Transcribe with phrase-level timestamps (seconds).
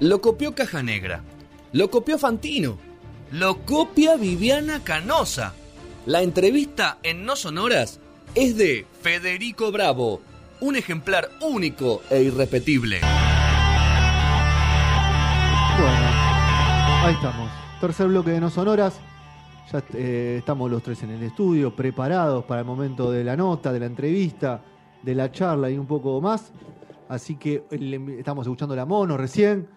[0.00, 1.22] lo copió Caja Negra,
[1.72, 2.78] lo copió Fantino,
[3.32, 5.54] lo copia Viviana Canosa.
[6.06, 7.98] La entrevista en No Sonoras
[8.34, 10.20] es de Federico Bravo,
[10.60, 13.00] un ejemplar único e irrepetible.
[15.78, 16.06] Bueno,
[17.04, 17.50] ahí estamos.
[17.80, 18.98] Tercer bloque de No Sonoras.
[19.72, 23.72] Ya eh, estamos los tres en el estudio, preparados para el momento de la nota,
[23.72, 24.62] de la entrevista,
[25.02, 26.52] de la charla y un poco más.
[27.08, 29.68] Así que le- estamos escuchando la mono recién.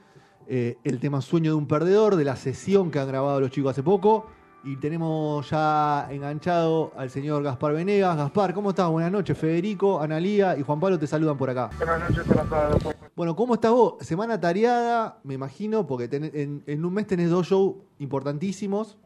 [0.50, 3.72] Eh, el tema Sueño de un Perdedor, de la sesión que han grabado los chicos
[3.72, 4.26] hace poco.
[4.66, 8.18] Y tenemos ya enganchado al señor Gaspar Venegas.
[8.18, 8.90] Gaspar, ¿cómo estás?
[8.90, 9.38] Buenas noches.
[9.38, 11.70] Federico, Analía y Juan Pablo te saludan por acá.
[11.78, 12.96] Buenas noches para todos.
[13.16, 13.96] Bueno, ¿cómo estás vos?
[14.02, 18.98] Semana tareada, me imagino, porque en, en un mes tenés dos shows importantísimos.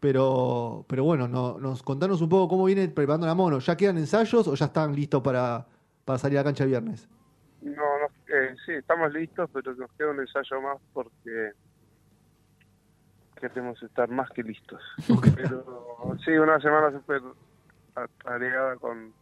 [0.00, 3.58] Pero, pero bueno, no, nos contanos un poco cómo viene preparando la mono.
[3.58, 5.66] ¿Ya quedan ensayos o ya están listos para,
[6.04, 7.08] para salir a la cancha el viernes?
[7.62, 8.08] No, no,
[8.44, 11.52] eh, sí, estamos listos, pero nos queda un ensayo más porque
[13.40, 14.80] queremos estar más que listos.
[15.36, 17.20] Pero sí, una semana súper
[17.94, 19.12] atareada con...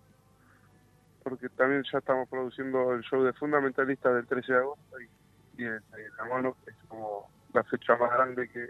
[1.25, 5.65] Porque también ya estamos produciendo el show de Fundamentalistas del 13 de agosto y, y
[5.65, 5.83] el-
[6.19, 8.69] la mano es como la fecha más grande que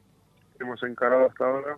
[0.61, 1.77] hemos encarado hasta ahora.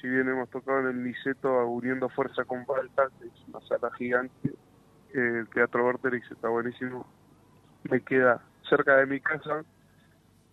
[0.00, 3.90] Si bien hemos tocado en el Niceto Uniendo Fuerza con Balta, que es una sala
[3.96, 4.54] gigante,
[5.14, 7.06] el Teatro Vorterix está buenísimo.
[7.90, 9.64] Me queda cerca de mi casa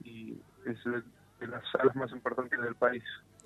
[0.04, 3.04] y es de, las salas más importantes del país.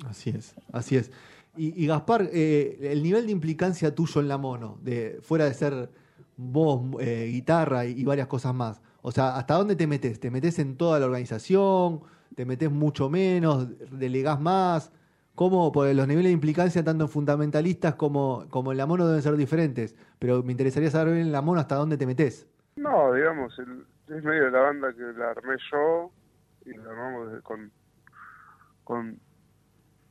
[0.08, 1.12] Así es, así es.
[1.58, 5.90] Y, Gaspar, eh, el nivel de implicancia tuyo en la mono, de, fuera de ser
[6.38, 8.82] voz, eh, guitarra y, y varias cosas más.
[9.02, 10.20] O sea, ¿hasta dónde te metes?
[10.20, 12.02] ¿Te metes en toda la organización?
[12.36, 13.68] ¿Te metes mucho menos?
[13.92, 14.94] ¿Delegás más?
[15.40, 15.72] ¿Cómo?
[15.72, 19.38] Porque los niveles de implicancia, tanto en fundamentalistas como, como en la mono, deben ser
[19.38, 19.96] diferentes.
[20.20, 22.46] Pero me interesaría saber en la mono hasta dónde te metes.
[22.76, 26.12] No, digamos, el- es medio de la banda que la armé yo
[26.66, 27.72] y la armamos con,
[28.84, 29.18] con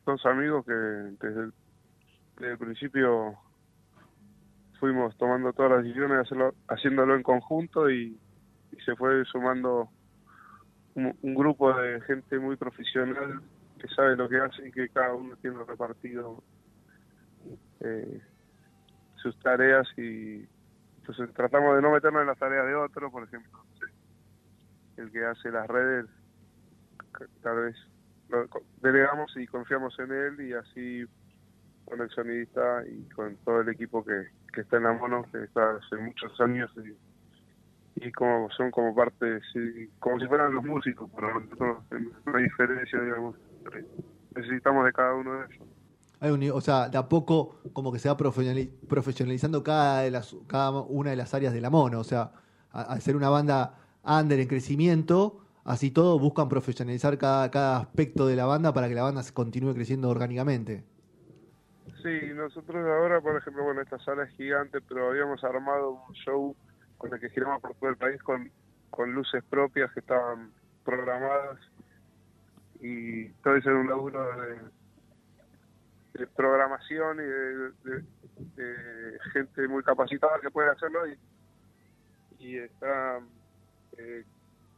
[0.07, 1.51] dos amigos que desde
[2.41, 3.35] el, principio
[4.81, 8.19] fuimos tomando todas las decisiones, de hacerlo, haciéndolo en conjunto y,
[8.73, 9.91] y se fue sumando
[10.95, 13.43] un, un grupo de gente muy profesional
[13.79, 16.43] que sabe lo que hace y que cada uno tiene repartido
[17.81, 18.21] eh,
[19.17, 20.47] sus tareas y
[20.99, 23.59] entonces tratamos de no meternos en las tareas de otro, por ejemplo,
[24.97, 26.07] el que hace las redes,
[27.43, 27.77] tal vez
[28.29, 28.47] lo
[28.83, 31.05] delegamos y confiamos en él y así
[31.87, 35.45] con el sonidista y con todo el equipo que, que está en la mono, que
[35.45, 40.65] está hace muchos años y, y como son como parte, sí, como si fueran los
[40.65, 41.79] músicos, pero nosotros
[42.27, 43.37] no hay diferencia, digamos,
[44.35, 45.69] necesitamos de cada uno de ellos.
[46.21, 50.11] Hay un o sea, de a poco como que se va profesionali- profesionalizando cada, de
[50.11, 52.01] las, cada una de las áreas de la mono.
[52.01, 52.33] O sea,
[52.73, 58.35] al ser una banda under en crecimiento, así todo buscan profesionalizar cada, cada aspecto de
[58.35, 60.85] la banda para que la banda se continúe creciendo orgánicamente.
[62.03, 66.57] Sí, nosotros ahora, por ejemplo, bueno, esta sala es gigante, pero habíamos armado un show
[66.97, 68.51] con el que giramos por todo el país con,
[68.91, 70.53] con luces propias que estaban
[70.85, 71.59] programadas
[72.81, 78.03] y todo eso era un laburo de, programación y de,
[78.57, 81.17] de- gente muy capacitada que puede hacerlo y,
[82.39, 83.21] y está
[83.97, 84.25] eh,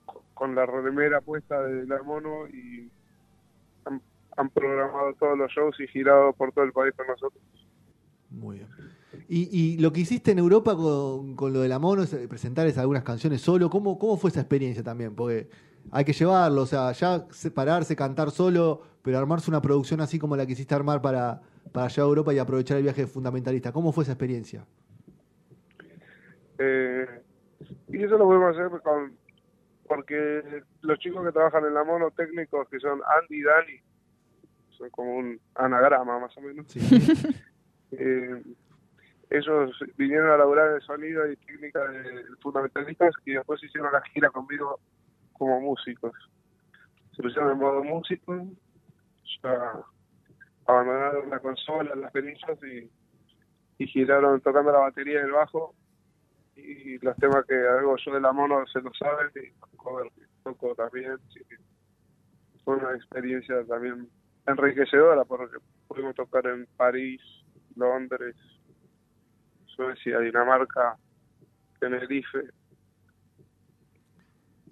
[0.06, 2.90] co- con la remera puesta de la mono y
[4.36, 7.42] han, programado todos los shows y girado por todo el país con nosotros.
[8.30, 8.68] Muy bien.
[9.28, 12.66] Y, y lo que hiciste en Europa con, con lo de la mono es presentar
[12.66, 13.68] es algunas canciones solo.
[13.68, 15.14] ¿Cómo, ¿Cómo fue esa experiencia también?
[15.14, 15.48] Porque
[15.90, 20.36] hay que llevarlo, o sea, ya separarse, cantar solo, pero armarse una producción así como
[20.36, 21.40] la que hiciste armar para,
[21.72, 23.72] para allá a Europa y aprovechar el viaje fundamentalista.
[23.72, 24.64] ¿Cómo fue esa experiencia?
[26.58, 27.06] Eh,
[27.88, 29.16] y eso lo podemos hacer con,
[29.88, 33.80] porque los chicos que trabajan en la mono técnicos, que son Andy y Dani,
[34.70, 36.66] son como un anagrama más o menos.
[37.92, 38.40] Eh,
[39.30, 44.30] ellos vinieron a laburar el sonido y técnica de fundamentalistas y después hicieron la gira
[44.30, 44.78] conmigo
[45.40, 46.12] como músicos.
[47.16, 48.46] Se pusieron en modo músico,
[49.42, 49.72] ya
[50.66, 52.90] abandonaron la consola, las perillas y,
[53.86, 55.74] giraron tocando la batería y el bajo
[56.54, 60.74] y los temas que hago yo de la mono se lo saben y que toco
[60.74, 61.16] también.
[62.62, 64.06] fue una experiencia también
[64.46, 65.56] enriquecedora porque
[65.88, 67.22] pudimos tocar en París,
[67.76, 68.36] Londres,
[69.64, 70.98] Suecia, Dinamarca,
[71.78, 72.59] Tenerife.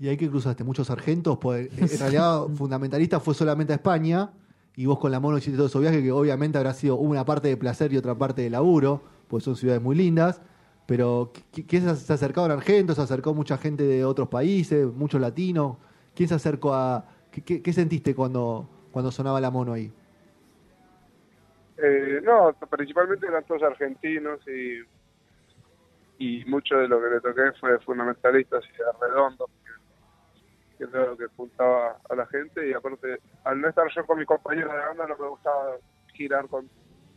[0.00, 0.64] ¿Y ahí que cruzaste?
[0.64, 1.38] ¿Muchos sargentos?
[1.38, 4.30] Pues en realidad fundamentalista fue solamente a España
[4.76, 7.48] y vos con la mono hiciste todo esos viajes que obviamente habrá sido una parte
[7.48, 10.40] de placer y otra parte de laburo, pues son ciudades muy lindas.
[10.86, 12.94] Pero ¿quién se acercó a Argento?
[12.94, 15.76] ¿Se acercó mucha gente de otros países, muchos latinos?
[16.14, 17.04] ¿Quién se acercó a...?
[17.30, 19.92] ¿Qué, sentiste cuando, cuando sonaba la mono ahí?
[21.76, 24.78] Eh, no, principalmente eran todos argentinos y,
[26.18, 29.50] y mucho de lo que le toqué fue fundamentalistas y redondos,
[30.78, 34.18] que, que lo que juntaba a la gente y aparte, al no estar yo con
[34.18, 35.76] mi compañero de banda no me gustaba
[36.14, 36.68] girar con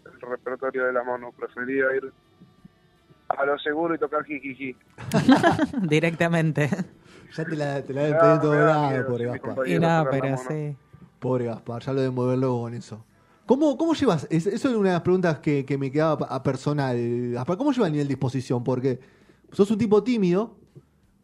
[0.05, 2.11] el repertorio de la mono, prefería ir
[3.37, 4.75] a lo seguro y tocar jijiji.
[5.81, 6.69] Directamente.
[7.35, 9.67] Ya te la, te la deben todo lado, pobre Gaspar.
[9.67, 10.75] Y no, pero sí.
[11.19, 13.05] Pobre Gaspar, ya lo deben mover luego con eso.
[13.45, 14.27] ¿Cómo, cómo llevas?
[14.29, 16.97] eso es una de las preguntas que, que me quedaba a personal.
[17.31, 18.63] Gaspar, ¿cómo llevas el nivel de disposición?
[18.63, 18.99] Porque
[19.51, 20.57] sos un tipo tímido,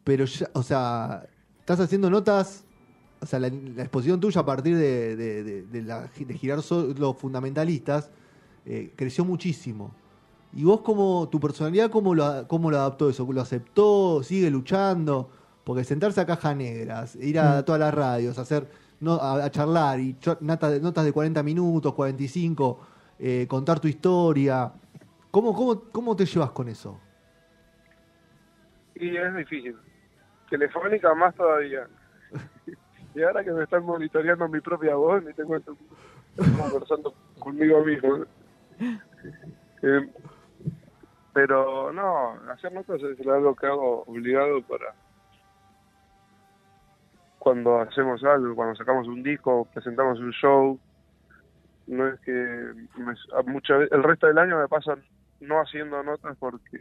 [0.03, 1.27] pero ya, o sea,
[1.67, 2.63] estás haciendo notas.
[3.19, 8.09] O sea, la, exposición tuya a partir de, de, de, la, de girar los fundamentalistas
[8.65, 9.91] eh, creció muchísimo.
[10.53, 13.27] ¿Y vos cómo, tu personalidad, cómo lo, cómo lo adaptó eso?
[13.29, 14.23] ¿Lo aceptó?
[14.23, 15.29] ¿Sigue luchando?
[15.65, 17.65] Porque sentarse a caja negras, ir a mm.
[17.65, 18.69] todas las radios, hacer,
[19.01, 22.79] no, a, charlar y notas, notas de 40 minutos, 45,
[23.19, 24.71] eh, contar tu historia.
[25.31, 26.97] ¿Cómo, cómo, ¿Cómo te llevas con eso?
[28.95, 29.75] Y es difícil.
[30.49, 31.87] Telefónica más todavía.
[33.15, 35.77] y ahora que me están monitoreando mi propia voz, me tengo esto
[36.35, 38.25] conversando conmigo mismo.
[39.81, 40.09] Eh,
[41.33, 44.93] pero no, hacer notas es algo que hago obligado para
[47.47, 50.77] cuando hacemos algo, cuando sacamos un disco, presentamos un show.
[51.85, 52.73] No es que
[53.45, 55.01] muchas el resto del año me pasan
[55.39, 56.77] no haciendo notas porque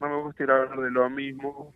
[0.00, 1.72] no me gusta ir a hablar de lo mismo.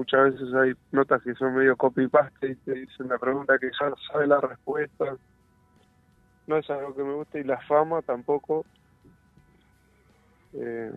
[0.00, 3.92] Muchas veces hay notas que son medio copy-paste y te dicen la pregunta que ya
[4.10, 5.04] sabe la respuesta.
[6.46, 8.64] No es algo que me gusta y la fama tampoco.
[10.54, 10.90] Eh,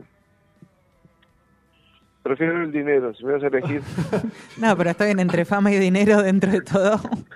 [2.23, 3.81] Prefiero el dinero, si me vas a elegir.
[4.57, 6.97] no, pero está bien, entre fama y dinero, dentro de todo.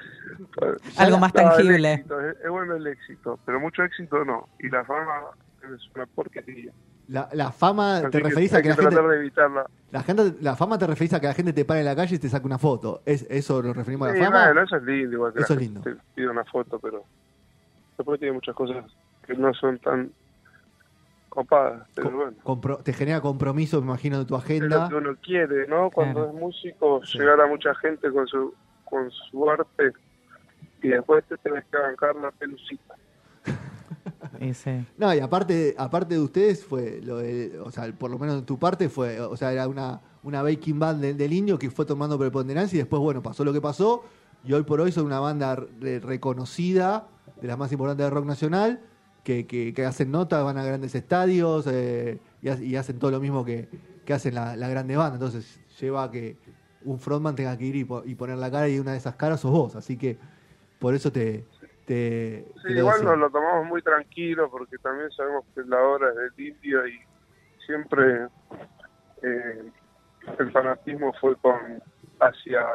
[0.97, 2.05] Algo más tangible.
[2.05, 4.47] es, bueno el éxito, pero mucho éxito no.
[4.59, 5.23] Y la fama
[5.63, 6.71] es una porquería.
[7.07, 9.31] La, la fama te referís a que, la gente,
[9.91, 12.15] La, gente, la fama te referís a que la gente te pare en la calle
[12.15, 13.01] y te saque una foto.
[13.05, 14.61] ¿Es, ¿Eso lo referimos a la fama?
[14.63, 15.13] Eso es lindo.
[15.13, 15.81] Igual que eso es lindo.
[15.81, 17.03] Te pide una foto, pero
[17.97, 18.85] después tiene muchas cosas
[19.25, 20.11] que no son tan
[22.83, 24.65] te genera compromiso, me imagino, de tu agenda.
[24.75, 25.91] Es lo que uno quiere, ¿no?
[25.91, 28.53] Cuando es músico, llegar a mucha gente con su,
[28.85, 29.91] con su arte
[30.81, 32.95] y después te tenés que bancar la pelucita.
[34.97, 37.17] No, y aparte, aparte de ustedes fue, lo
[37.65, 40.79] o sea, por lo menos de tu parte fue, o sea, era una, una baking
[40.79, 44.03] band del, indio que fue tomando preponderancia y después, bueno, pasó lo que pasó
[44.43, 47.07] y hoy por hoy son una banda reconocida,
[47.41, 48.81] de las más importantes de rock nacional,
[49.23, 53.67] que, hacen notas, van a grandes estadios eh, y, hacen todo lo mismo que,
[54.09, 55.15] hacen la, la, grande banda.
[55.15, 56.37] Entonces lleva a que
[56.85, 59.51] un frontman tenga que ir y, poner la cara y una de esas caras sos
[59.51, 59.75] vos.
[59.75, 60.17] Así que
[60.79, 61.45] por eso te...
[61.87, 66.35] te sí, igual nos lo tomamos muy tranquilo porque también sabemos que la hora es
[66.35, 66.99] del indio y
[67.65, 68.27] siempre
[69.23, 69.71] eh,
[70.37, 71.81] el fanatismo fue con
[72.19, 72.65] hacia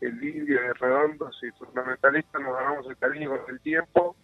[0.00, 4.16] el indio de redondos y fundamentalistas nos ganamos el cariño con el tiempo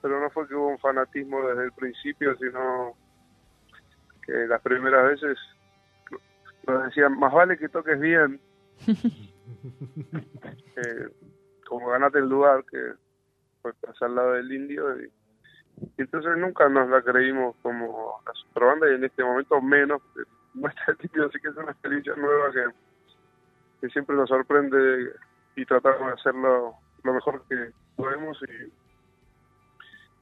[0.00, 2.94] pero no fue que hubo un fanatismo desde el principio, sino
[4.24, 5.36] que las primeras veces
[6.66, 8.40] nos decían, más vale que toques bien,
[8.86, 11.08] eh,
[11.66, 12.92] como ganate el lugar, que
[13.62, 15.10] fue al lado del indio, y,
[15.96, 20.02] entonces nunca nos la creímos como la super banda y en este momento menos,
[20.54, 22.64] muestra el así que es una experiencia nueva que,
[23.80, 25.12] que siempre nos sorprende
[25.54, 26.74] y tratamos de hacerlo
[27.04, 28.72] lo mejor que podemos y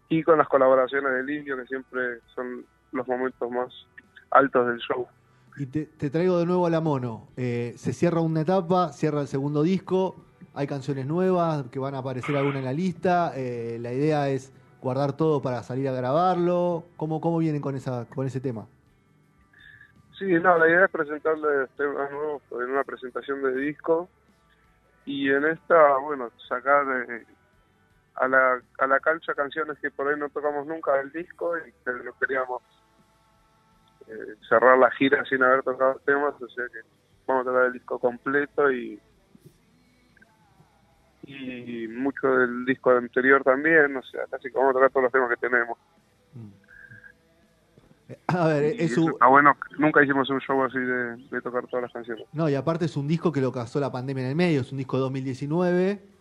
[0.09, 3.73] y con las colaboraciones del Indio, que siempre son los momentos más
[4.31, 5.07] altos del show.
[5.57, 7.29] Y te, traigo de nuevo a la mono.
[7.37, 10.17] Eh, se cierra una etapa, cierra el segundo disco,
[10.57, 13.33] hay canciones nuevas que van a aparecer alguna en la lista.
[13.37, 16.85] Eh, la idea es guardar todo para salir a grabarlo.
[16.97, 18.67] ¿Cómo, cómo vienen con, esa, con ese tema?
[20.19, 24.09] Sí, no, la idea es presentarle temas nuevos en una presentación de disco.
[25.05, 27.27] Y en esta, bueno, sacar eh,
[28.15, 31.71] a la, a la cancha canciones que por ahí no tocamos nunca del disco y
[31.85, 32.63] que no queríamos
[34.09, 36.81] eh, cerrar la gira sin haber tocado temas, o sea que
[37.27, 38.99] vamos a tocar el disco completo y
[41.27, 45.13] y mucho del disco anterior también, o sea, casi que vamos a tocar todos los
[45.13, 45.79] temas que tenemos.
[48.29, 49.11] A ver, es un...
[49.11, 52.25] Está bueno, nunca hicimos un show así de, de, tocar todas las canciones.
[52.33, 54.71] No, y aparte es un disco que lo casó la pandemia en el medio, es
[54.71, 56.17] un disco de 2019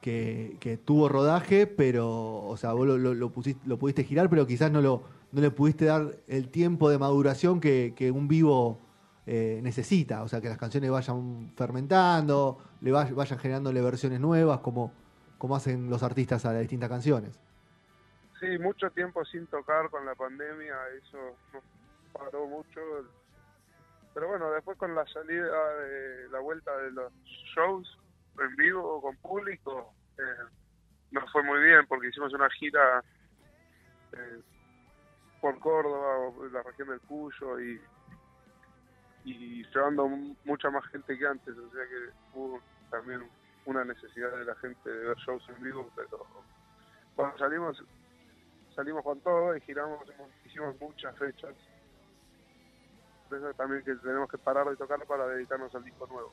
[0.00, 4.70] que, tuvo rodaje, pero, o sea, vos lo, lo, pusiste, lo pudiste girar, pero quizás
[4.70, 5.02] no lo,
[5.32, 8.80] no le pudiste dar el tiempo de maduración que, un vivo
[9.26, 10.22] eh, necesita.
[10.22, 14.92] O sea, que las canciones vayan fermentando, le vayan generándole versiones nuevas, como,
[15.38, 17.38] como hacen los artistas a las distintas canciones.
[18.40, 21.18] Sí, mucho tiempo sin tocar con la pandemia, eso
[21.52, 21.62] nos
[22.12, 22.80] paró mucho.
[24.14, 27.12] Pero bueno, después con la salida de la vuelta de los
[27.54, 27.98] shows
[28.38, 30.22] en vivo con público, eh,
[31.10, 33.04] nos fue muy bien porque hicimos una gira
[34.12, 34.40] eh,
[35.40, 37.80] por Córdoba, la región del Cuyo y,
[39.24, 40.08] y llevando
[40.44, 42.60] mucha más gente que antes, o sea que hubo
[42.90, 43.22] también
[43.66, 46.26] una necesidad de la gente de ver shows en vivo, pero
[47.14, 47.82] cuando salimos
[48.74, 50.00] salimos con todo y giramos,
[50.46, 51.54] hicimos muchas fechas.
[53.28, 56.32] Por eso también que tenemos que parar de tocar para dedicarnos al disco nuevo.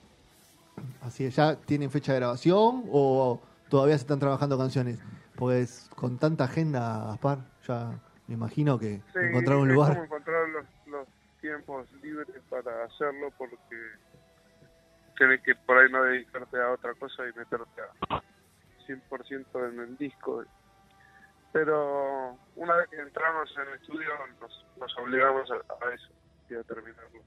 [1.02, 5.00] Así es, ¿ya tienen fecha de grabación o todavía se están trabajando canciones?
[5.36, 9.98] Pues con tanta agenda, Gaspar, ya me imagino que encontrar un lugar.
[9.98, 10.77] encontrar los, los
[11.42, 13.78] tiempos libres para hacerlo porque
[15.18, 18.22] tienes que por ahí no dedicarte a otra cosa y meterte a
[18.88, 20.44] 100% en el disco
[21.58, 26.10] pero una vez que entramos en el estudio nos, obligamos a, eso
[26.50, 27.22] y a terminarlo.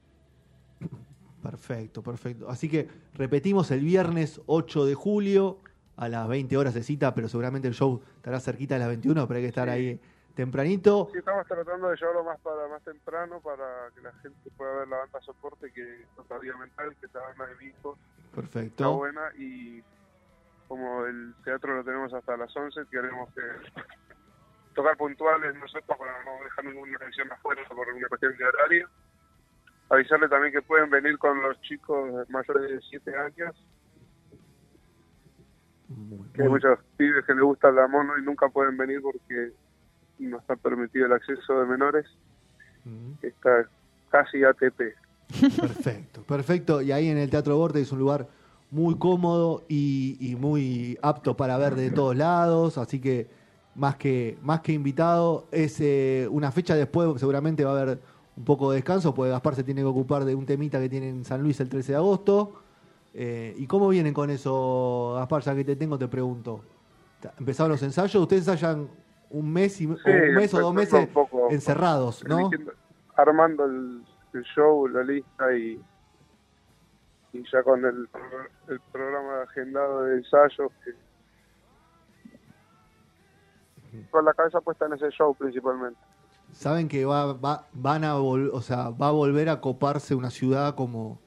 [1.42, 2.48] Perfecto, perfecto.
[2.48, 5.58] Así que repetimos el viernes 8 de julio
[5.96, 9.26] a las 20 horas de cita, pero seguramente el show estará cerquita de las 21,
[9.26, 10.00] pero hay que estar ahí
[10.34, 11.08] tempranito.
[11.12, 14.88] Sí, estamos tratando de llevarlo más para más temprano para que la gente pueda ver
[14.88, 17.98] la banda soporte que es todavía mental, que es la banda de Vico.
[18.34, 18.84] Perfecto.
[18.84, 19.82] Está buena y
[20.68, 23.42] como el teatro lo tenemos hasta las 11, queremos que
[24.74, 28.88] tocar puntuales nosotros para no dejar ninguna canción afuera por una cuestión de horario.
[29.88, 33.56] Avisarle también que pueden venir con los chicos mayores de 7 años.
[36.34, 39.52] que hay muchos pibes que les gusta la mono y nunca pueden venir porque
[40.26, 42.06] no está permitido el acceso de menores.
[43.22, 43.68] Está
[44.10, 44.94] casi ATP.
[45.60, 46.82] Perfecto, perfecto.
[46.82, 48.26] Y ahí en el Teatro Borte es un lugar
[48.70, 53.28] muy cómodo y, y muy apto para ver de todos lados, así que
[53.74, 55.46] más que, más que invitado.
[55.50, 58.00] Es eh, una fecha después, seguramente va a haber
[58.36, 61.08] un poco de descanso, porque Gaspar se tiene que ocupar de un temita que tiene
[61.08, 62.60] en San Luis el 13 de agosto.
[63.12, 65.42] Eh, ¿Y cómo vienen con eso, Gaspar?
[65.42, 66.62] Ya que te tengo, te pregunto.
[67.38, 68.14] ¿Empezaron los ensayos?
[68.14, 68.88] ¿Ustedes ensayan
[69.30, 69.98] un mes, y, un
[70.34, 71.08] mes o dos meses
[71.50, 72.50] encerrados, no?
[73.16, 74.02] Armando el,
[74.54, 75.80] show, la lista y,
[77.32, 78.08] y ya con el,
[78.68, 80.92] el programa agendado de ensayos que
[84.10, 85.98] con la cabeza puesta en ese show principalmente.
[86.52, 90.74] Saben que va, va, van a o sea, va a volver a coparse una ciudad
[90.74, 91.20] como,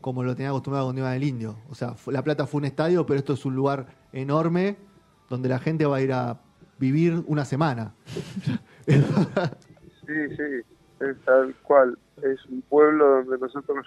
[0.00, 1.56] como lo tenía acostumbrado con Diva del Indio.
[1.70, 4.76] O sea, La Plata fue un estadio, pero esto es un lugar enorme
[5.28, 6.40] donde la gente va a ir a
[6.78, 7.94] vivir una semana.
[8.86, 8.94] sí,
[10.06, 10.62] sí,
[11.00, 11.98] es tal cual.
[12.22, 13.86] Es un pueblo donde nosotros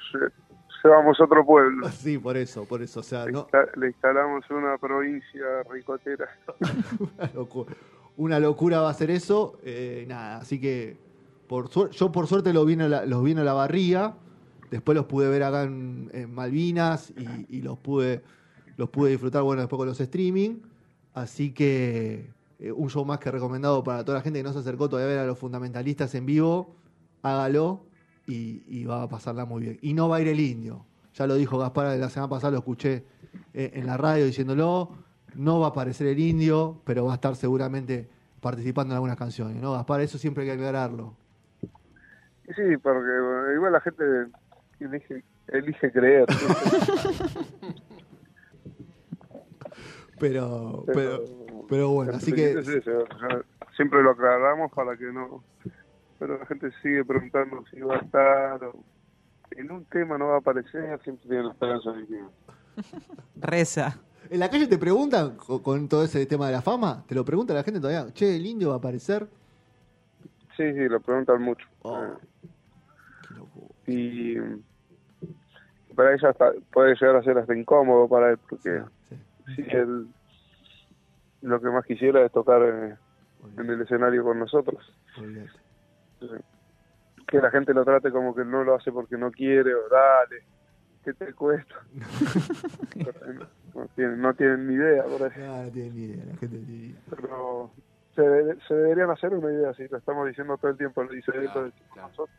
[0.84, 1.90] llevamos otro pueblo.
[1.92, 3.00] Sí, por eso, por eso.
[3.00, 3.34] O sea, le,
[3.76, 6.30] le instalamos una provincia ricotera.
[7.00, 7.76] una locura
[8.20, 9.58] una locura va a ser eso.
[9.64, 10.98] Eh, nada, así que
[11.48, 14.14] por yo por suerte los vi en la, los vi la barría.
[14.70, 17.12] Después los pude ver acá en, Malvinas
[17.50, 18.22] y, los pude
[18.78, 20.58] los pude disfrutar bueno después con los streaming.
[21.14, 22.30] Así que
[22.60, 25.14] eh, un show más que recomendado para toda la gente que no se acercó todavía
[25.14, 26.76] a ver a los fundamentalistas en vivo.
[27.22, 27.86] Hágalo
[28.28, 29.80] y, va a pasarla muy bien.
[29.82, 30.86] Y no va a ir el indio.
[31.16, 33.04] Ya lo dijo Gaspar la semana pasada, lo escuché
[33.54, 34.92] eh, en la radio diciéndolo
[35.36, 38.10] no va a aparecer el indio, pero va a estar seguramente
[38.42, 39.74] participando en algunas canciones, ¿no?
[39.74, 41.16] Gaspar, eso siempre hay que aclararlo.
[42.56, 43.10] Sí, porque
[43.56, 44.04] igual la gente
[44.80, 46.26] elige, elige creer.
[50.20, 52.62] pero, pero, pero, bueno, así que...
[53.76, 55.44] siempre lo aclaramos para que no...
[56.18, 58.84] Pero la gente sigue preguntando si va a estar o
[59.52, 62.24] en un tema no va a aparecer, siempre tiene la esperanza de que...
[63.42, 64.00] Reza.
[64.30, 67.04] ¿En la calle te preguntan con, todo ese tema de la fama?
[67.08, 68.14] ¿Te lo pregunta la gente todavía?
[68.14, 69.28] Che, ¿el indio va a aparecer?
[70.56, 71.66] Sí, sí, lo preguntan mucho.
[71.82, 72.06] Oh,
[73.88, 74.36] y
[75.96, 76.36] para ella
[76.72, 78.84] puede llegar a ser hasta incómodo para él, porque
[79.56, 80.08] sí, él
[81.42, 82.98] lo que más quisiera es tocar en,
[83.58, 84.94] el escenario con nosotros.
[87.28, 90.44] Que la gente lo trate como que no lo hace porque no quiere o dale
[91.04, 91.76] ¿qué te cuesta?
[93.76, 95.40] no, tienen, no tienen ni idea, por eso.
[95.40, 97.02] No, no tienen ni idea, la gente tiene idea.
[97.10, 97.72] Pero
[98.16, 101.32] se, se, deberían hacer una idea así, lo estamos diciendo todo el tiempo, lo dice
[101.32, 102.30] claro, nosotros.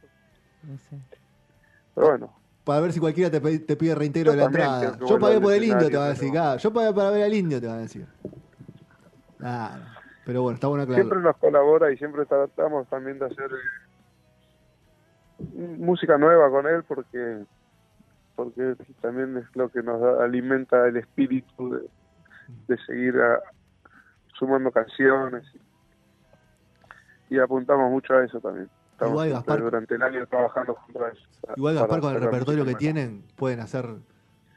[1.94, 2.36] Pero bueno.
[2.64, 4.98] Para ver si cualquiera te, te pide reintegro de la entrada.
[4.98, 6.30] Yo pagué por el indio, te va a decir.
[6.30, 8.06] Claro, yo pagué para ver al indio, te va a decir.
[9.40, 9.82] Claro.
[10.24, 10.86] Pero bueno, está bueno.
[10.86, 13.50] Siempre nos colabora y siempre tratamos también de hacer
[15.38, 17.44] eh, música nueva con él porque
[18.36, 21.80] porque también es lo que nos alimenta el espíritu
[22.68, 23.14] de, seguir
[24.38, 25.44] sumando canciones
[27.28, 28.70] y, apuntamos mucho a eso también.
[29.00, 31.22] Igual Gaspar, durante el año trabajando junto a eso.
[31.56, 33.86] Igual Gaspar con el repertorio que tienen pueden hacer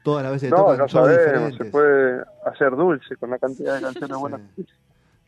[0.04, 4.16] todas las veces no, no sabemos, se puede hacer dulce con la cantidad de canciones
[4.18, 4.40] buenas.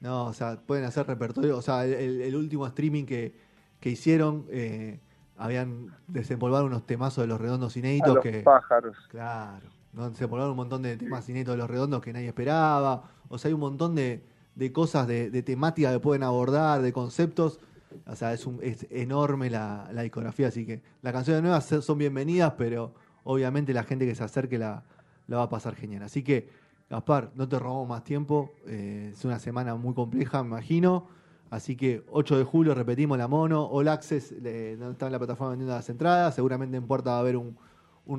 [0.00, 1.56] No, o sea, pueden hacer repertorio.
[1.56, 3.34] O sea, el, último streaming que,
[3.80, 5.00] que hicieron, eh,
[5.38, 8.16] habían desempolvado unos temazos de los redondos inéditos.
[8.16, 8.96] los que, pájaros.
[9.08, 9.66] Claro.
[9.94, 10.10] ¿no?
[10.10, 13.04] Desempolvaron un montón de temas inéditos de los redondos que nadie esperaba.
[13.30, 14.22] O sea, hay un montón de,
[14.54, 17.60] de cosas, de, de temáticas que pueden abordar, de conceptos.
[18.06, 20.48] O sea, es, un, es enorme la, la discografía.
[20.48, 22.92] Así que las canciones nuevas son bienvenidas, pero
[23.26, 24.82] obviamente la gente que se acerque la,
[25.30, 26.02] va a pasar genial.
[26.02, 26.48] Así que
[26.88, 28.52] Gaspar, no te robamos más tiempo.
[28.66, 31.08] Eh, es una semana muy compleja, me imagino.
[31.50, 33.64] Así que 8 de julio repetimos la mono.
[33.64, 36.34] All Access está en la plataforma vendiendo las entradas.
[36.36, 37.56] Seguramente en puerta va a haber un,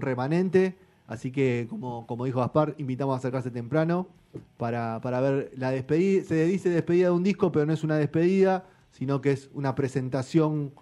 [0.01, 0.77] remanente.
[1.07, 4.09] Así que, como, como dijo Gaspar, invitamos a acercarse temprano
[4.57, 6.25] para, para ver la despedida.
[6.25, 9.75] Se dice despedida de un disco, pero no es una despedida, sino que es una
[9.75, 10.73] presentación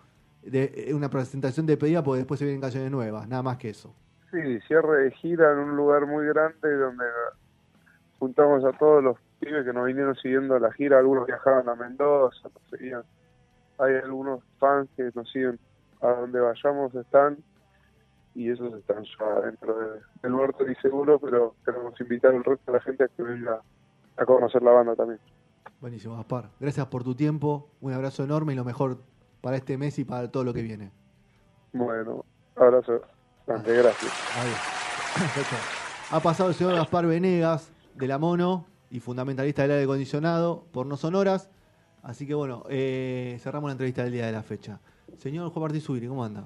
[0.41, 3.93] de una presentación de despedida porque después se vienen canciones nuevas, nada más que eso.
[4.35, 7.05] Sí, cierre de gira en un lugar muy grande donde
[8.19, 12.49] juntamos a todos los pibes que nos vinieron siguiendo la gira, algunos viajaban a Mendoza,
[12.69, 13.03] seguían.
[13.77, 15.57] Hay algunos fans que nos siguen
[16.01, 17.37] a donde vayamos, están,
[18.33, 19.73] y esos están ya dentro
[20.21, 23.61] del muerto y seguro, pero queremos invitar al resto de la gente a que venga
[24.17, 25.19] a conocer la banda también.
[25.79, 26.49] Buenísimo, Gaspar.
[26.59, 28.97] Gracias por tu tiempo, un abrazo enorme y lo mejor
[29.39, 30.91] para este mes y para todo lo que viene.
[31.71, 32.25] Bueno,
[32.57, 33.01] abrazo.
[33.47, 34.11] Gracias.
[36.11, 40.85] Ha pasado el señor Gaspar Venegas, de la Mono y fundamentalista del aire acondicionado por
[40.85, 41.49] no sonoras.
[42.03, 44.79] Así que bueno, eh, cerramos la entrevista del día de la fecha.
[45.17, 46.45] Señor Juan Martín Subiri, ¿cómo anda?